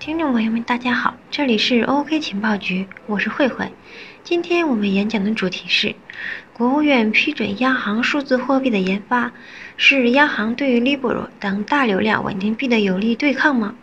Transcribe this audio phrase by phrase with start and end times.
[0.00, 3.70] 听众朋友们，大家好，这里是 OK 情报局，我是慧慧。
[4.24, 5.94] 今天我们演讲的主题是：
[6.54, 9.32] 国务院批准央行数字货币的研发，
[9.76, 13.74] 是央行对于 Libra 等大流量稳定币的有力对抗吗？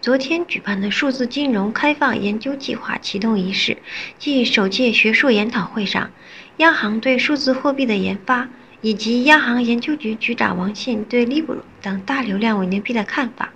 [0.00, 3.78] 昨天举办的数字金融开放研究计划启动仪式
[4.18, 6.10] 暨首届学术研讨会上，
[6.56, 8.48] 央行对数字货币的研发。
[8.80, 13.52] 以及央行研究局局长王信对 Libra 等大流量稳定币的看法，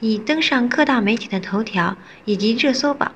[0.00, 3.12] 已登上各大媒体的头条以及热搜榜。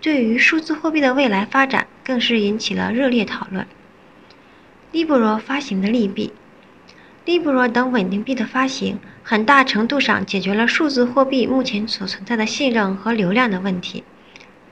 [0.00, 3.66] 对于数字货币的未来发展，更是引起了热烈讨论。
[4.92, 6.32] Libra 发行的利弊
[7.26, 14.02] ，Libra 等稳定币的发行，很大程度上解决了数字货币目前所存在的信任和流量的问题。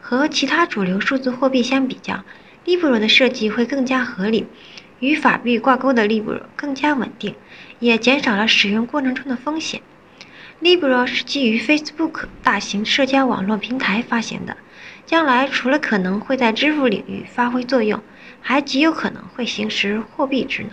[0.01, 2.24] 和其他主流数字货币相比较
[2.65, 4.46] ，Libra 的设计会更加合理。
[5.00, 7.34] 与法币挂钩的 Libra 更加稳定，
[7.78, 9.82] 也减少了使用过程中的风险。
[10.62, 14.56] Libra 是基于 Facebook 大型社交网络平台发行的，
[15.04, 18.02] 将来除了可能会在支付领域发挥作用，
[18.40, 20.71] 还极有可能会行使货币职能。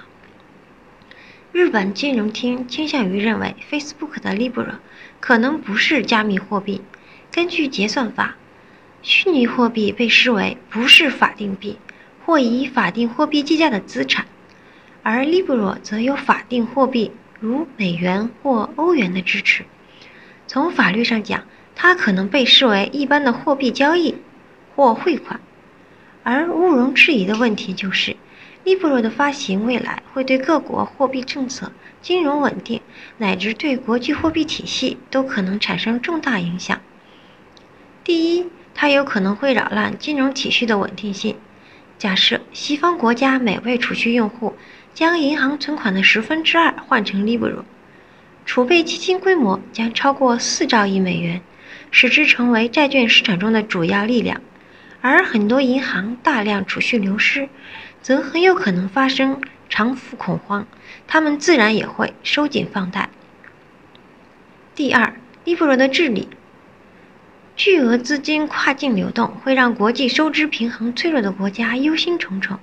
[1.52, 4.76] 日本金融厅倾向于认为 Facebook 的 Libra
[5.20, 6.82] 可能不是加密货币。
[7.32, 8.36] 根据结算法，
[9.02, 11.78] 虚拟货币被视为不是法定币。
[12.26, 14.26] 或以法定货币计价的资产，
[15.02, 19.66] 而 Libra 则有法定货币，如美元或欧元的支持。
[20.48, 21.44] 从法律上讲，
[21.76, 24.16] 它可能被视为一般的货币交易
[24.76, 25.40] 或汇款。
[26.24, 28.16] 而毋容置疑的问题就是
[28.64, 32.80] ，Libra 的发行未来会对各国货币政策、金融稳定
[33.18, 36.80] 乃至对国际货币体系都可能产生重大影响。
[38.06, 41.36] 第一，它有可能会扰乱金融体系的稳定性。
[42.04, 44.58] 假设西方国家每位储蓄用户
[44.94, 47.64] 将银行存款的十分之二换成 Libra，
[48.46, 51.42] 储备基金规模将超过四兆亿美元，
[51.92, 54.42] 使之成为债券市场中的主要力量。
[55.00, 57.48] 而很多银行大量储蓄流失，
[58.02, 59.40] 则很有可能发生
[59.70, 60.68] 偿付恐慌，
[61.08, 63.08] 他们自然也会收紧放贷。
[64.76, 65.14] 第二
[65.46, 66.28] ，Libra 的治理。
[67.56, 72.58] 巨额资金跨境流动会让国际收支平衡脆弱的国家忧心忡忡。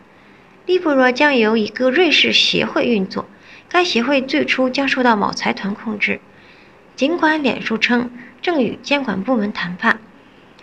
[0.66, 3.28] Libra 将由一个瑞士协会运作，
[3.68, 6.20] 该协会最初将受到某财团控制。
[6.96, 8.10] 尽管脸书称
[8.42, 10.00] 正与监管部门谈判，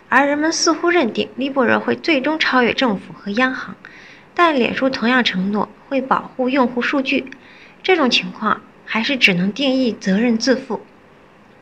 [0.09, 3.75] 而人们似乎认定 Libra 会最终超越政府和央行，
[4.33, 7.31] 但脸书同样承诺会保护用户数据。
[7.81, 10.81] 这种情况还是只能定义责任自负。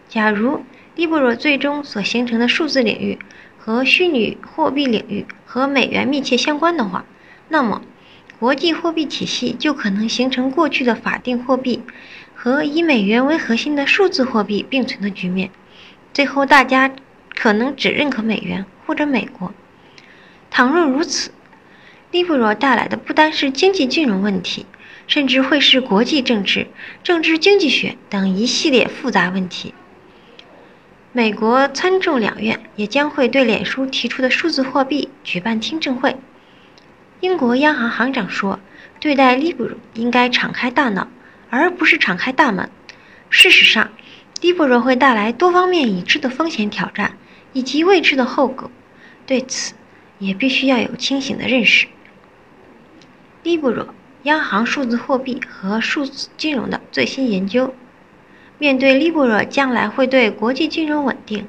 [0.09, 0.63] 假如。
[0.95, 3.19] Libra 最终所形成的数字领域
[3.57, 7.05] 和虚拟货币领域和美元密切相关的话，
[7.49, 7.81] 那么
[8.39, 11.81] 国际货币体系就可能形成过去的法定货币
[12.33, 15.49] 和以美元为核心的数字货币并存的局面。
[16.13, 16.91] 最后，大家
[17.33, 19.53] 可能只认可美元或者美国。
[20.49, 21.31] 倘若如此
[22.13, 24.65] ，Libra 带来的不单是经济金融问题，
[25.07, 26.67] 甚至会是国际政治、
[27.03, 29.73] 政治经济学等一系列复杂问题。
[31.17, 36.17] 美国参众两院也将会对脸书提出的数字货币举办听证会。
[37.21, 38.59] 英国央行行长说
[38.99, 41.07] ：“对待 Libra 应该敞开大脑，
[41.49, 42.69] 而不是敞开大门。”
[43.31, 43.91] 事实上
[44.41, 47.17] ，Libra 会带来多方面已知的风险挑战
[47.53, 48.69] 以及未知的后果，
[49.25, 49.73] 对此
[50.19, 51.87] 也必须要有清醒的认识。
[53.41, 53.87] Libra
[54.23, 57.73] 央行数字货币和数字金融的最新研究。
[58.57, 61.47] 面对 Libra 将来会对国际金融稳定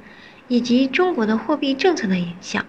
[0.48, 2.66] 以及中国的货币政策的影响，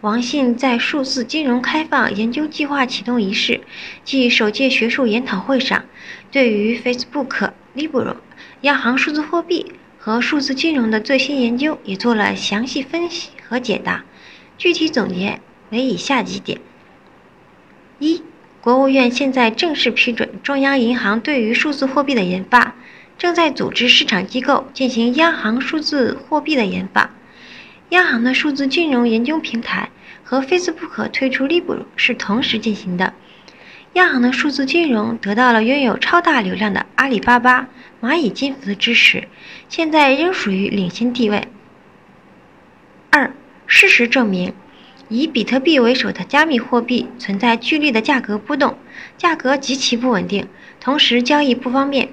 [0.00, 3.60] 王信在数字金融开放研究计划启动仪式
[4.04, 5.84] 暨首届学术研讨会上，
[6.30, 8.16] 对于 Facebook、Libra、
[8.62, 14.04] 央行数字货币和数字金融的最新研究也做了详细分析和解答。
[14.58, 16.58] 具体总结为以下几点：
[17.98, 18.22] 一、
[18.60, 22.74] 国务院现在正式批准中央银行对于数字货币的研发。
[23.18, 27.10] 正在组织市场机构进行央行数字货币的研发。
[27.90, 29.90] 央行的数字金融研究平台
[30.24, 33.14] 和 Facebook 推出 Libra 是同时进行的。
[33.94, 37.68] 央行的数字金融得到了拥有超大流量的阿里巴巴、
[38.02, 39.28] 蚂蚁金服的支持，
[39.70, 41.48] 现在仍属于领先地位。
[43.10, 43.32] 二，
[43.66, 44.52] 事实证明，
[45.08, 48.76] 以比特币为首的加密货币存在剧烈的价格波动，
[49.16, 50.46] 价格极其不稳定，
[50.78, 52.10] 同时交易不方便。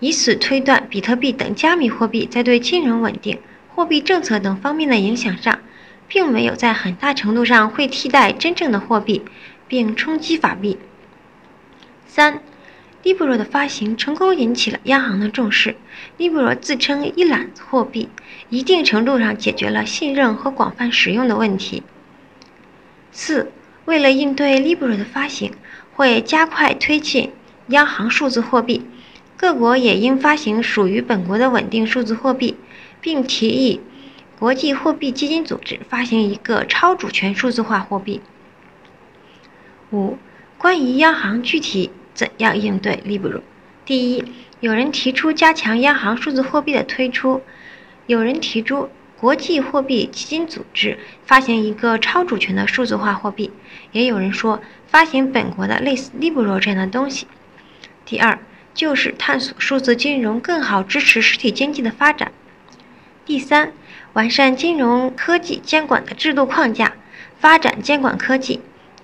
[0.00, 3.38] 以此推断，比特币等加密货币在对金融稳定、
[3.68, 5.60] 货币政策等方面的影响上，
[6.08, 9.22] 并没有在很大程度上会替代真正的货币，
[9.68, 10.78] 并冲击法币。
[12.06, 12.40] 三
[13.04, 15.76] ，Libra 的发行成功引起了央行的重视。
[16.18, 18.08] Libra 自称一揽子货币，
[18.48, 21.82] 一定程度上解决了信任和广泛使用的问题。
[23.12, 23.52] 四，
[23.84, 25.52] 为了应对 Libra 的发行，
[25.92, 27.32] 会加快推进
[27.68, 28.86] 央行数字货币。
[29.40, 32.56] 各国也应发行属于本国的稳定数字货币，
[33.00, 33.80] 并提议
[34.38, 38.20] 国际货币基金组织发行一个超主权数字化货币。
[39.92, 40.18] 五、
[40.58, 43.40] 关于央行具体怎样应对 Libra？
[43.86, 44.22] 第一，
[44.60, 47.40] 有人提出加强央行数字货币的推出；
[48.06, 53.48] 有人提出国际货币基金组织发行一个超主权的数字化货币；
[53.92, 57.26] 也有人说发行本国的类似 Libra 这样的东西。
[58.04, 58.38] 第二。
[58.74, 62.32] 就是探索数字金融更好支持实体经济的发展。
[63.26, 63.72] 第三，
[64.14, 66.94] 完善金融科技监管的制度框架，
[67.38, 68.60] 发展监管科技。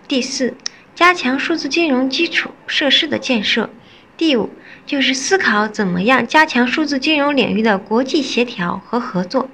[0.09, 0.55] 第四，
[0.95, 3.71] 加强数字金融基础设施的建设。
[4.17, 4.51] 第五，
[4.87, 9.51] 就是思考怎么样加强数字金融领域的国际协调和合作。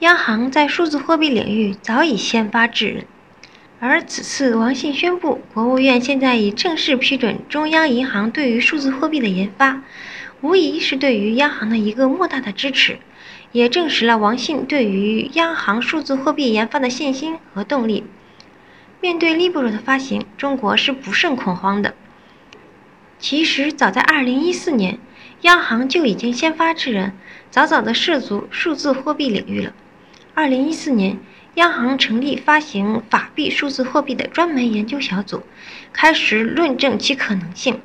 [0.00, 3.04] 央行在数字货币领域早已先发制人。
[3.80, 9.84] 而此次王信宣布，国务院现在已正式批准中央银行对于数字货币的研发，
[10.40, 12.98] 无疑是对于央行的一个莫大的支持，
[13.52, 18.02] 也证实了王信对于央行数字货币研发的信心和动力。
[19.00, 21.94] 面对 Libra 的发行，中国是不甚恐慌的。
[23.20, 24.98] 其实早在2014年，
[25.42, 27.12] 央行就已经先发制人，
[27.48, 29.72] 早早的涉足数字货币领域了。
[30.34, 31.18] 2014年。
[31.58, 35.42] 央行成立发行法币数字货币的专门研究小组，
[35.92, 37.80] 开始论证其可能性，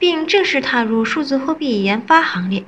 [0.00, 2.64] 并正式踏入数字货币研发行列。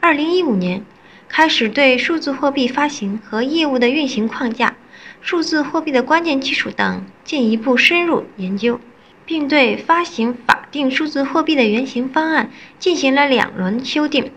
[0.00, 0.84] 二零一五年，
[1.26, 4.76] 开始对数字货币发行和业务的运行框架、
[5.22, 8.78] 数字货币的关键技术等进一步深入研究，
[9.24, 14.30] 并对发行法定数字货币的原型方案进行了两轮修订。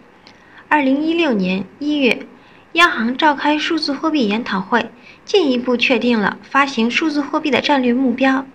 [0.69, 2.25] 二零一六年一月。
[2.73, 4.89] 央行召开数字货币研讨会，
[5.25, 8.45] 进一步确定了发行数字货币的战略目标。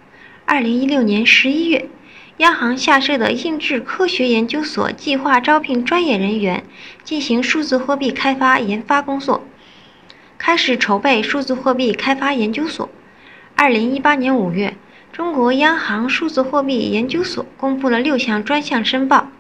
[0.46, 1.90] 二零一六年十一月，
[2.38, 6.64] 央行下设的印制科学研究所计划招聘专业人员，
[7.04, 9.44] 进行数字货币开发研发工作，
[10.38, 12.88] 开始筹备数字货币开发研究所。
[13.54, 14.78] 二零一八年五月，
[15.12, 19.30] 中国央行数字货币研究所公布了六项专项申报，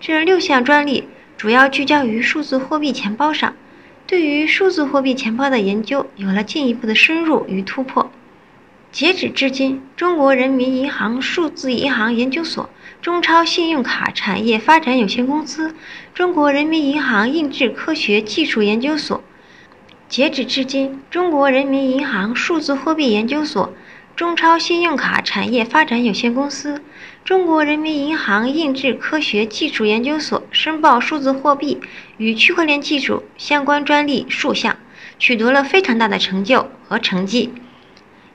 [0.00, 1.06] 这六项专利
[1.36, 3.54] 主要聚焦于数字货币钱包上。
[4.12, 8.10] 对于数字货币钱包的研究有了进一步的深入与突破。
[8.90, 12.68] 截止至今，中国人民银行数字银行研究所、
[13.00, 15.74] 中超信用卡产业发展有限公司、
[16.12, 19.24] 中国人民银行印制科学技术研究所。
[20.10, 23.72] 截止至今，中国人民银行数字货币研究所。
[24.22, 26.80] 中超信用卡产业发展有限公司、
[27.24, 31.80] 中国人民银行印制科学技术研究所申报数字货币
[32.18, 34.76] 与区块链技术相关专利数项，
[35.18, 37.52] 取得了非常大的成就和成绩。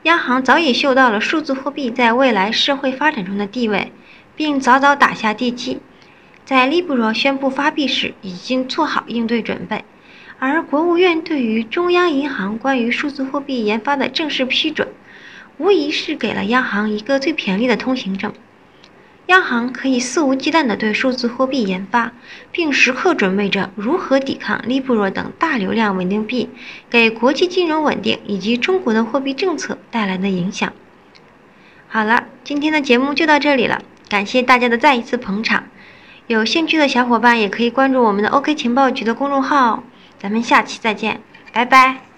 [0.03, 3.93] 央行早已嗅到了数字货币在未来社会发展中的地位，
[4.35, 5.79] 并早早打下地基，
[6.43, 9.85] 在 Libra 宣布发币时已经做好应对准备。
[10.37, 14.89] 而国务院对于中央银行关于数字货币研发的正式批准。
[15.57, 18.31] 无疑是给了央行一个最便宜的通行证，
[19.25, 22.11] 央行可以肆无忌惮地对数字货币研发，
[22.51, 26.49] 并时刻准备着如何抵抗 Libra 等大流量稳定币
[26.89, 30.71] 给国际金融稳定以及中国的货币政策带来的影响。
[31.87, 35.63] 好了，今天的节目就到这里了，感谢大家的再一次捧场。
[36.27, 39.83] 有兴趣的小伙伴也可以关注我们的 OK 情报局的公众号哦，
[40.19, 41.21] 咱们下期再见，
[41.53, 42.16] 拜拜。